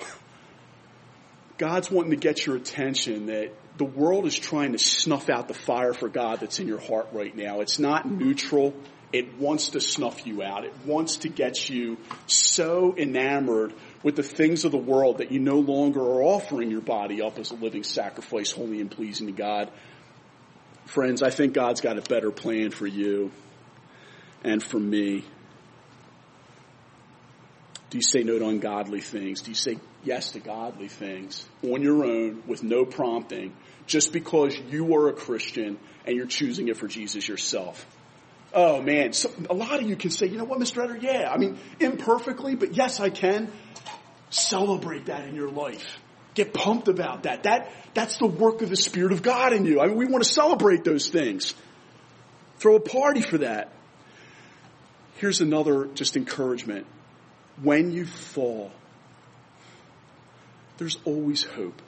[1.58, 5.54] God's wanting to get your attention that the world is trying to snuff out the
[5.54, 7.60] fire for God that's in your heart right now.
[7.60, 8.72] It's not neutral.
[9.12, 10.64] It wants to snuff you out.
[10.64, 13.72] It wants to get you so enamored
[14.04, 17.36] with the things of the world that you no longer are offering your body up
[17.40, 19.72] as a living sacrifice, holy and pleasing to God.
[20.86, 23.32] Friends, I think God's got a better plan for you
[24.44, 25.24] and for me.
[27.94, 29.42] Do you say no to ungodly things?
[29.42, 33.54] Do you say yes to godly things on your own with no prompting
[33.86, 37.86] just because you are a Christian and you're choosing it for Jesus yourself?
[38.52, 40.84] Oh man, so, a lot of you can say, you know what, Mr.
[40.84, 41.00] Etter?
[41.00, 43.52] Yeah, I mean, imperfectly, but yes, I can.
[44.28, 45.86] Celebrate that in your life.
[46.34, 47.44] Get pumped about that.
[47.44, 49.80] That, that's the work of the Spirit of God in you.
[49.80, 51.54] I mean, we want to celebrate those things.
[52.56, 53.70] Throw a party for that.
[55.18, 56.88] Here's another just encouragement.
[57.62, 58.72] When you fall,
[60.78, 61.80] there's always hope.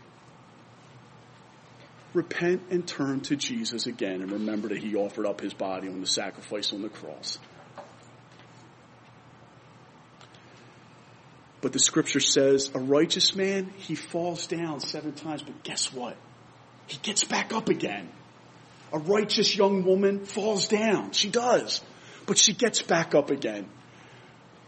[2.15, 6.01] Repent and turn to Jesus again and remember that he offered up his body on
[6.01, 7.39] the sacrifice on the cross.
[11.61, 16.17] But the scripture says a righteous man, he falls down seven times, but guess what?
[16.87, 18.09] He gets back up again.
[18.93, 21.11] A righteous young woman falls down.
[21.11, 21.83] She does.
[22.25, 23.69] But she gets back up again.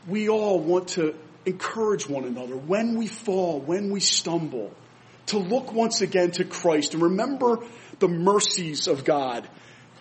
[0.08, 4.72] We all want to encourage one another when we fall, when we stumble,
[5.26, 7.58] to look once again to Christ and remember
[7.98, 9.46] the mercies of God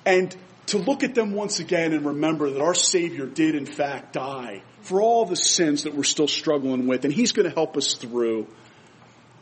[0.06, 0.36] and
[0.68, 4.64] to look at them once again and remember that our Savior did in fact die
[4.82, 7.96] for all the sins that we're still struggling with, and He's going to help us
[7.96, 8.48] through.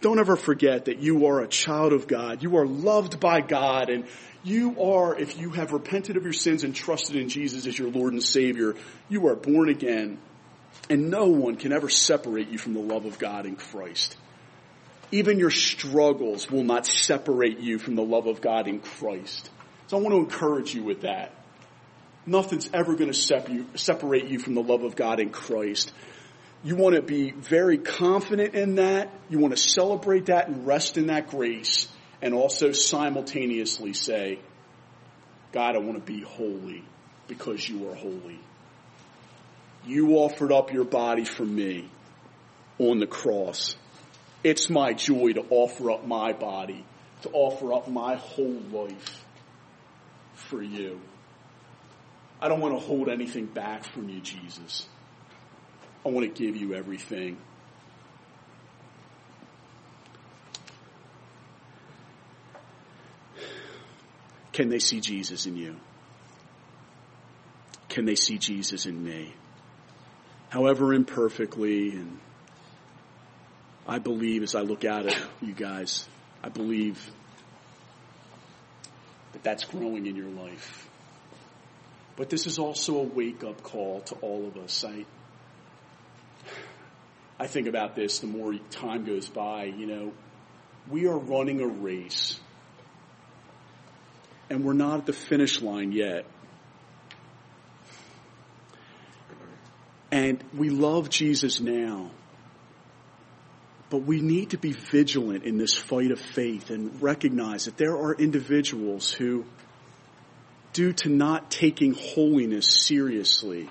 [0.02, 2.44] Don't ever forget that you are a child of God.
[2.44, 4.06] You are loved by God, and
[4.44, 7.90] you are, if you have repented of your sins and trusted in Jesus as your
[7.90, 8.76] Lord and Savior,
[9.10, 10.20] you are born again.
[10.90, 14.16] And no one can ever separate you from the love of God in Christ.
[15.12, 19.50] Even your struggles will not separate you from the love of God in Christ.
[19.88, 21.32] So I want to encourage you with that.
[22.26, 25.94] Nothing's ever going to separate you from the love of God in Christ.
[26.64, 29.12] You want to be very confident in that.
[29.30, 31.88] You want to celebrate that and rest in that grace
[32.22, 34.40] and also simultaneously say,
[35.52, 36.84] God, I want to be holy
[37.28, 38.40] because you are holy.
[39.86, 41.90] You offered up your body for me
[42.80, 43.76] on the cross.
[44.44, 46.84] It's my joy to offer up my body,
[47.22, 49.24] to offer up my whole life
[50.34, 51.00] for you.
[52.42, 54.88] I don't want to hold anything back from you, Jesus.
[56.06, 57.38] I want to give you everything.
[64.52, 65.76] Can they see Jesus in you?
[67.90, 69.34] Can they see Jesus in me?
[70.56, 72.18] However imperfectly, and
[73.86, 76.08] I believe as I look at it, you guys,
[76.42, 77.12] I believe
[79.34, 80.88] that that's growing in your life.
[82.16, 84.86] But this is also a wake up call to all of us.
[84.86, 85.04] I,
[87.38, 90.14] I think about this the more time goes by, you know,
[90.90, 92.40] we are running a race
[94.50, 96.26] and we're not at the finish line yet.
[100.16, 102.10] And we love Jesus now.
[103.90, 107.98] But we need to be vigilant in this fight of faith and recognize that there
[107.98, 109.44] are individuals who
[110.72, 113.70] due to not taking holiness seriously.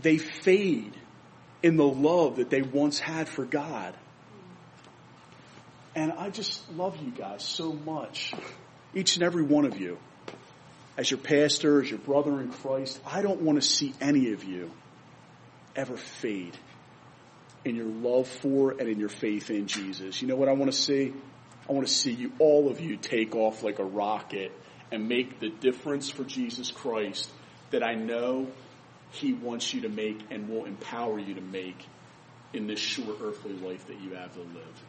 [0.00, 0.94] They fade
[1.62, 3.94] in the love that they once had for God.
[5.94, 8.32] And I just love you guys so much.
[8.94, 9.98] Each and every one of you.
[10.96, 14.44] As your pastor, as your brother in Christ, I don't want to see any of
[14.44, 14.70] you
[15.74, 16.56] ever fade
[17.64, 20.22] in your love for and in your faith in Jesus.
[20.22, 21.12] You know what I want to see?
[21.68, 24.52] I want to see you, all of you, take off like a rocket
[24.92, 27.30] and make the difference for Jesus Christ
[27.70, 28.48] that I know
[29.10, 31.86] He wants you to make and will empower you to make
[32.52, 34.84] in this short earthly life that you have to live.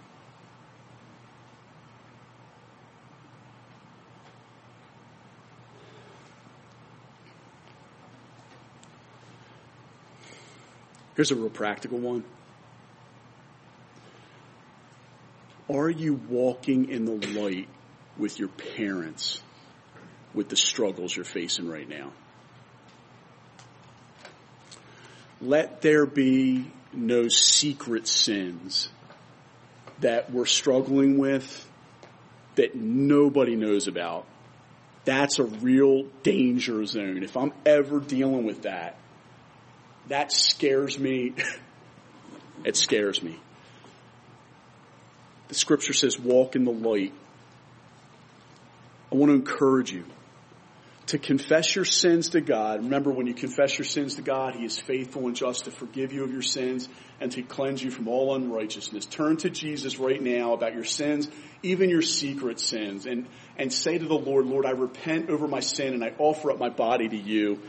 [11.16, 12.24] Here's a real practical one.
[15.70, 17.68] Are you walking in the light
[18.18, 19.41] with your parents
[20.34, 22.11] with the struggles you're facing right now?
[25.41, 28.89] Let there be no secret sins
[29.99, 31.68] that we're struggling with
[32.55, 34.26] that nobody knows about.
[35.05, 37.24] That's a real danger zone.
[37.24, 38.97] If I'm ever dealing with that,
[40.08, 41.34] that scares me.
[42.64, 43.39] it scares me.
[45.47, 47.14] The scripture says, walk in the light.
[49.12, 50.06] I want to encourage you
[51.08, 52.84] to confess your sins to God.
[52.84, 56.12] Remember, when you confess your sins to God, He is faithful and just to forgive
[56.12, 56.89] you of your sins
[57.22, 59.06] and to cleanse you from all unrighteousness.
[59.06, 61.30] Turn to Jesus right now about your sins,
[61.62, 65.60] even your secret sins, and, and say to the Lord, Lord, I repent over my
[65.60, 67.62] sin and I offer up my body to you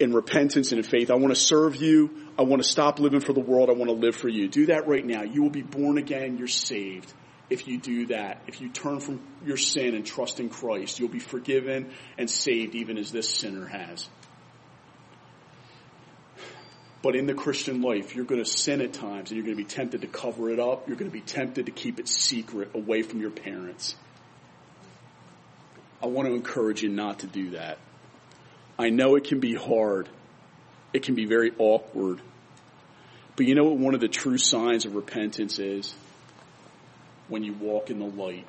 [0.00, 1.10] in repentance and in faith.
[1.10, 2.28] I want to serve you.
[2.38, 3.70] I want to stop living for the world.
[3.70, 4.48] I want to live for you.
[4.48, 5.22] Do that right now.
[5.22, 6.38] You will be born again.
[6.38, 7.12] You're saved
[7.50, 8.42] if you do that.
[8.46, 12.74] If you turn from your sin and trust in Christ, you'll be forgiven and saved
[12.74, 14.08] even as this sinner has.
[17.00, 19.62] But in the Christian life, you're going to sin at times and you're going to
[19.62, 20.88] be tempted to cover it up.
[20.88, 23.94] You're going to be tempted to keep it secret away from your parents.
[26.02, 27.78] I want to encourage you not to do that.
[28.78, 30.08] I know it can be hard.
[30.92, 32.20] It can be very awkward.
[33.36, 35.94] But you know what one of the true signs of repentance is?
[37.28, 38.46] When you walk in the light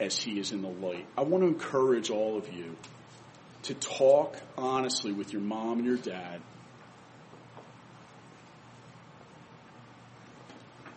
[0.00, 1.06] as he is in the light.
[1.16, 2.76] I want to encourage all of you
[3.64, 6.40] to talk honestly with your mom and your dad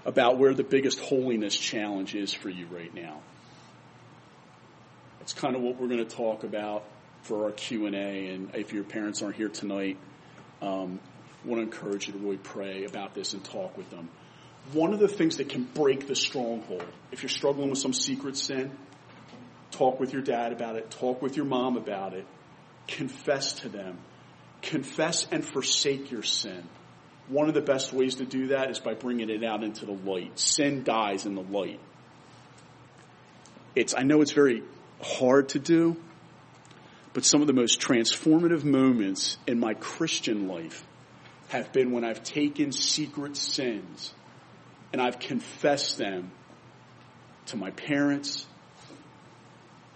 [0.05, 3.21] about where the biggest holiness challenge is for you right now.
[5.21, 6.85] It's kind of what we're going to talk about
[7.25, 8.27] for our Q and A.
[8.29, 9.97] And if your parents aren't here tonight,
[10.61, 10.99] um,
[11.43, 14.09] want to encourage you to really pray about this and talk with them.
[14.73, 18.37] One of the things that can break the stronghold, if you're struggling with some secret
[18.37, 18.71] sin,
[19.71, 22.25] talk with your dad about it, talk with your mom about it,
[22.87, 23.99] confess to them,
[24.61, 26.63] confess and forsake your sin.
[27.27, 29.93] One of the best ways to do that is by bringing it out into the
[29.93, 30.37] light.
[30.39, 31.79] Sin dies in the light.
[33.75, 34.63] It's, I know it's very
[35.01, 35.97] hard to do,
[37.15, 40.85] but some of the most transformative moments in my Christian life
[41.47, 44.13] have been when I've taken secret sins
[44.91, 46.29] and I've confessed them
[47.45, 48.45] to my parents,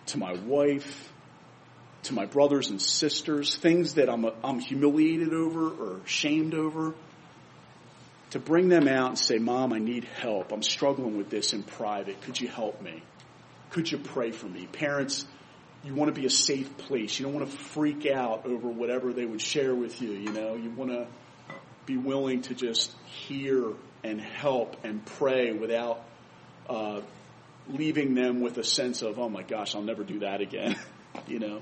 [0.05, 1.11] to my wife,
[2.03, 6.93] to my brothers and sisters, things that I'm, I'm humiliated over or shamed over,
[8.29, 10.53] to bring them out and say, Mom, I need help.
[10.53, 12.21] I'm struggling with this in private.
[12.21, 13.03] Could you help me?
[13.71, 14.67] Could you pray for me?
[14.67, 15.25] Parents,
[15.83, 17.19] you want to be a safe place.
[17.19, 20.11] You don't want to freak out over whatever they would share with you.
[20.11, 21.07] You know, you want to
[21.85, 23.73] be willing to just hear
[24.03, 26.03] and help and pray without
[26.69, 27.01] uh,
[27.69, 30.77] leaving them with a sense of, oh my gosh, I'll never do that again.
[31.27, 31.61] you know.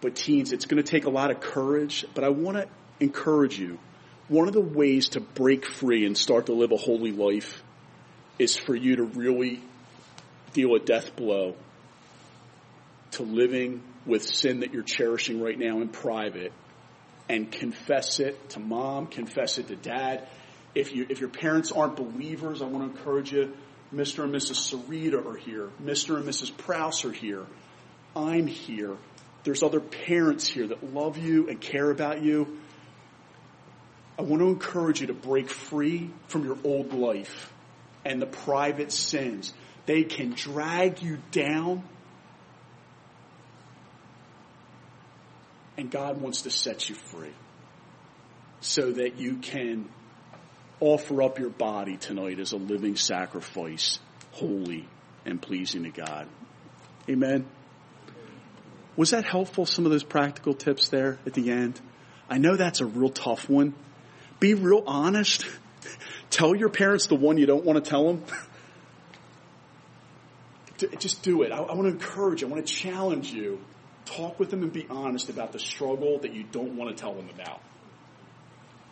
[0.00, 2.06] But teens, it's going to take a lot of courage.
[2.14, 2.68] But I want to
[3.00, 3.78] encourage you.
[4.28, 7.62] One of the ways to break free and start to live a holy life
[8.38, 9.60] is for you to really
[10.54, 11.54] deal a death blow
[13.14, 16.52] to living with sin that you're cherishing right now in private
[17.28, 20.28] and confess it to mom, confess it to dad.
[20.74, 23.54] If you, if your parents aren't believers, I want to encourage you.
[23.92, 24.24] Mr.
[24.24, 24.74] and Mrs.
[24.74, 25.70] Sarita are here.
[25.82, 26.16] Mr.
[26.16, 26.54] and Mrs.
[26.56, 27.46] Prouse are here.
[28.16, 28.96] I'm here.
[29.44, 32.58] There's other parents here that love you and care about you.
[34.18, 37.52] I want to encourage you to break free from your old life
[38.04, 39.52] and the private sins.
[39.86, 41.84] They can drag you down
[45.76, 47.34] And God wants to set you free
[48.60, 49.88] so that you can
[50.80, 53.98] offer up your body tonight as a living sacrifice,
[54.32, 54.88] holy
[55.24, 56.28] and pleasing to God.
[57.08, 57.46] Amen.
[58.96, 59.66] Was that helpful?
[59.66, 61.80] Some of those practical tips there at the end?
[62.30, 63.74] I know that's a real tough one.
[64.40, 65.44] Be real honest.
[66.30, 68.24] tell your parents the one you don't want to tell them.
[70.98, 71.52] Just do it.
[71.52, 72.42] I, I want to encourage.
[72.42, 73.60] I want to challenge you
[74.04, 77.14] Talk with them and be honest about the struggle that you don't want to tell
[77.14, 77.60] them about.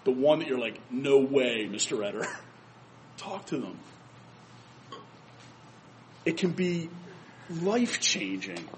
[0.04, 1.98] The one that you're like, no way, Mr.
[1.98, 2.26] Etter.
[3.18, 3.78] Talk to them.
[6.24, 6.88] It can be
[7.50, 8.68] life changing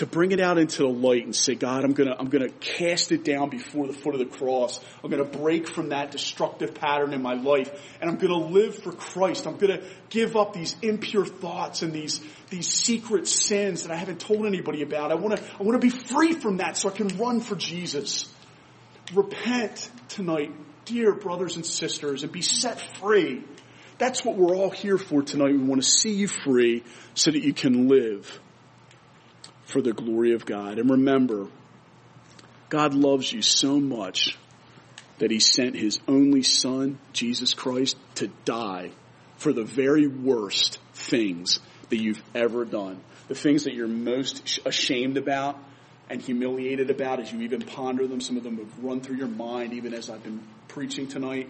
[0.00, 3.12] to bring it out into the light and say, God, I'm gonna, I'm gonna cast
[3.12, 4.80] it down before the foot of the cross.
[5.04, 7.70] I'm gonna break from that destructive pattern in my life
[8.00, 9.46] and I'm gonna live for Christ.
[9.46, 14.20] I'm gonna give up these impure thoughts and these, these secret sins that I haven't
[14.20, 15.12] told anybody about.
[15.12, 18.32] I wanna, I wanna be free from that so I can run for Jesus.
[19.12, 20.50] Repent tonight,
[20.86, 23.44] dear brothers and sisters, and be set free.
[23.98, 25.52] That's what we're all here for tonight.
[25.52, 28.40] We want to see you free so that you can live
[29.70, 30.78] for the glory of God.
[30.78, 31.46] And remember,
[32.68, 34.36] God loves you so much
[35.18, 38.90] that he sent his only son, Jesus Christ, to die
[39.36, 43.00] for the very worst things that you've ever done.
[43.28, 45.58] The things that you're most ashamed about
[46.08, 48.20] and humiliated about as you even ponder them.
[48.20, 51.48] Some of them have run through your mind even as I've been preaching tonight.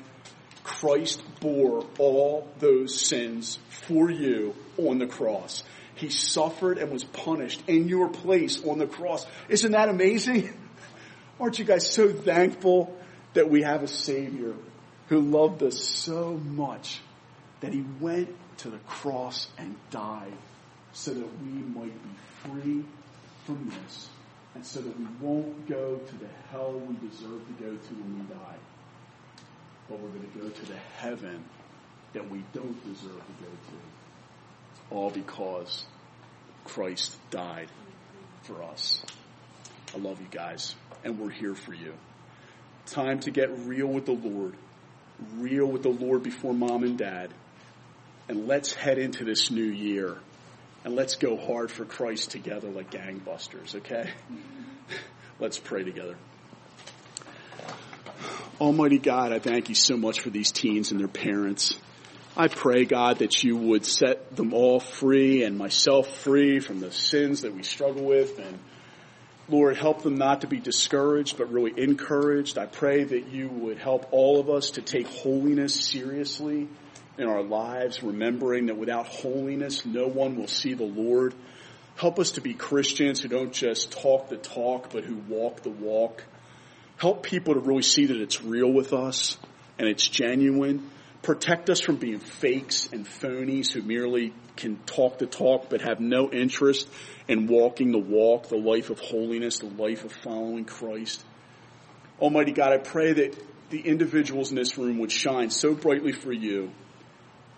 [0.62, 5.64] Christ bore all those sins for you on the cross.
[5.94, 9.26] He suffered and was punished in your place on the cross.
[9.48, 10.52] Isn't that amazing?
[11.40, 12.96] Aren't you guys so thankful
[13.34, 14.54] that we have a Savior
[15.08, 17.00] who loved us so much
[17.60, 20.32] that He went to the cross and died
[20.92, 22.84] so that we might be free
[23.44, 24.08] from this
[24.54, 28.18] and so that we won't go to the hell we deserve to go to when
[28.18, 28.56] we die
[29.90, 31.44] but we're going to go to the heaven
[32.12, 33.89] that we don't deserve to go to.
[34.90, 35.84] All because
[36.64, 37.68] Christ died
[38.42, 39.02] for us.
[39.94, 40.74] I love you guys,
[41.04, 41.94] and we're here for you.
[42.86, 44.54] Time to get real with the Lord,
[45.36, 47.30] real with the Lord before mom and dad,
[48.28, 50.16] and let's head into this new year
[50.84, 54.10] and let's go hard for Christ together like gangbusters, okay?
[55.40, 56.16] let's pray together.
[58.60, 61.78] Almighty God, I thank you so much for these teens and their parents.
[62.36, 66.92] I pray, God, that you would set them all free and myself free from the
[66.92, 68.38] sins that we struggle with.
[68.38, 68.58] And
[69.48, 72.56] Lord, help them not to be discouraged, but really encouraged.
[72.56, 76.68] I pray that you would help all of us to take holiness seriously
[77.18, 81.34] in our lives, remembering that without holiness, no one will see the Lord.
[81.96, 85.70] Help us to be Christians who don't just talk the talk, but who walk the
[85.70, 86.24] walk
[87.00, 89.38] help people to really see that it's real with us
[89.78, 90.90] and it's genuine.
[91.22, 96.00] Protect us from being fakes and phonies who merely can talk the talk but have
[96.00, 96.88] no interest
[97.28, 101.22] in walking the walk, the life of holiness, the life of following Christ.
[102.20, 103.36] Almighty God, I pray that
[103.70, 106.70] the individuals in this room would shine so brightly for you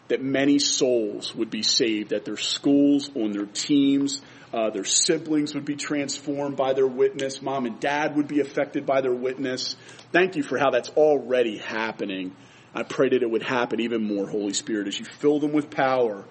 [0.09, 4.21] that many souls would be saved at their schools, on their teams,
[4.53, 7.41] uh, their siblings would be transformed by their witness.
[7.41, 9.77] Mom and dad would be affected by their witness.
[10.13, 12.37] Thank you for how that's already happening.
[12.75, 15.71] I pray that it would happen even more, Holy Spirit, as you fill them with
[15.71, 16.25] power,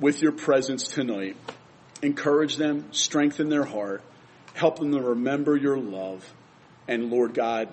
[0.00, 1.36] with your presence tonight.
[2.02, 4.02] Encourage them, strengthen their heart,
[4.54, 6.24] help them to remember your love.
[6.88, 7.68] And Lord God,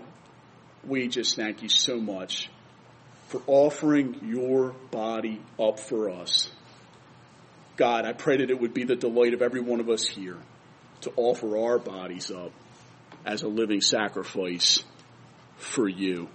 [0.86, 2.50] we just thank you so much
[3.28, 6.52] for offering your body up for us
[7.76, 10.38] God, I pray that it would be the delight of every one of us here
[11.02, 12.52] to offer our bodies up
[13.26, 14.84] as a living sacrifice
[15.58, 16.30] for you.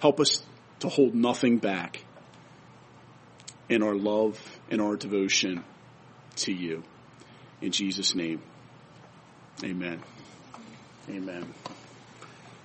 [0.00, 0.42] Help us
[0.84, 2.04] to hold nothing back
[3.70, 4.38] in our love
[4.70, 5.64] and our devotion
[6.36, 6.82] to you.
[7.62, 8.42] In Jesus' name,
[9.64, 10.02] amen.
[11.08, 11.54] Amen.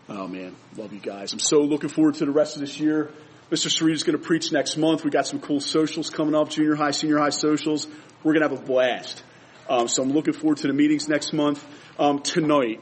[0.10, 1.32] Oh man, love you guys.
[1.32, 3.10] I'm so looking forward to the rest of this year.
[3.52, 3.68] Mr.
[3.68, 5.06] Sarita is going to preach next month.
[5.06, 7.88] We got some cool socials coming up, junior high, senior high socials.
[8.22, 9.24] We're going to have a blast.
[9.70, 11.66] Um, so I'm looking forward to the meetings next month.
[11.98, 12.82] Um, tonight,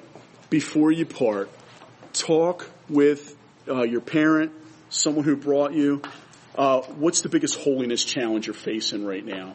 [0.49, 1.49] before you part,
[2.13, 3.35] talk with
[3.67, 4.51] uh, your parent,
[4.89, 6.01] someone who brought you.
[6.55, 9.53] Uh, what's the biggest holiness challenge you're facing right now?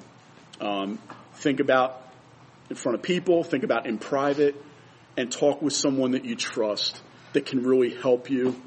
[0.60, 0.98] Um,
[1.34, 2.00] think about
[2.70, 3.42] in front of people.
[3.42, 4.54] Think about in private,
[5.16, 7.00] and talk with someone that you trust
[7.32, 8.60] that can really help you.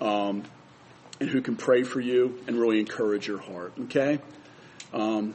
[0.00, 0.44] Um,
[1.22, 3.72] and who can pray for you and really encourage your heart.
[3.82, 4.18] Okay?
[4.92, 5.34] Um,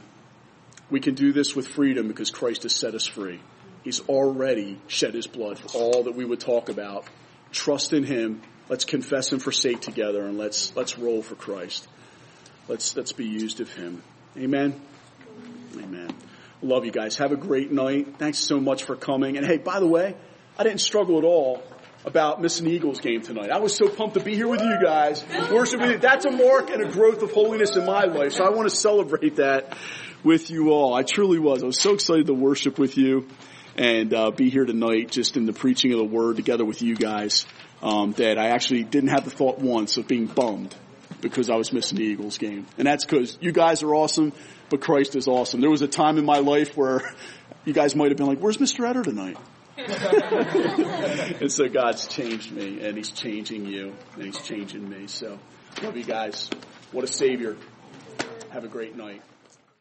[0.90, 3.40] we can do this with freedom because Christ has set us free.
[3.84, 7.06] He's already shed his blood for all that we would talk about.
[7.52, 8.42] Trust in him.
[8.68, 11.88] Let's confess and forsake together and let's, let's roll for Christ.
[12.68, 14.02] Let's, let's be used of him.
[14.36, 14.80] Amen.
[15.76, 16.10] Amen.
[16.60, 17.16] Love you guys.
[17.16, 18.18] Have a great night.
[18.18, 19.36] Thanks so much for coming.
[19.36, 20.16] And hey, by the way,
[20.58, 21.62] I didn't struggle at all
[22.04, 23.50] about missing Eagles game tonight.
[23.50, 26.00] I was so pumped to be here with you guys, Worshiping.
[26.00, 28.32] That's a mark and a growth of holiness in my life.
[28.32, 29.76] So I want to celebrate that
[30.22, 30.94] with you all.
[30.94, 31.62] I truly was.
[31.62, 33.28] I was so excited to worship with you
[33.76, 36.96] and uh, be here tonight, just in the preaching of the word together with you
[36.96, 37.46] guys.
[37.80, 40.74] Um, that I actually didn't have the thought once of being bummed
[41.20, 44.32] because I was missing the Eagles game, and that's because you guys are awesome,
[44.68, 45.60] but Christ is awesome.
[45.60, 47.14] There was a time in my life where
[47.64, 48.80] you guys might have been like, "Where's Mr.
[48.80, 49.36] Etter tonight?"
[51.40, 55.06] and so God's changed me, and He's changing you, and He's changing me.
[55.06, 55.38] So,
[55.82, 56.50] love you guys.
[56.90, 57.56] What a Savior.
[58.50, 59.22] Have a great night.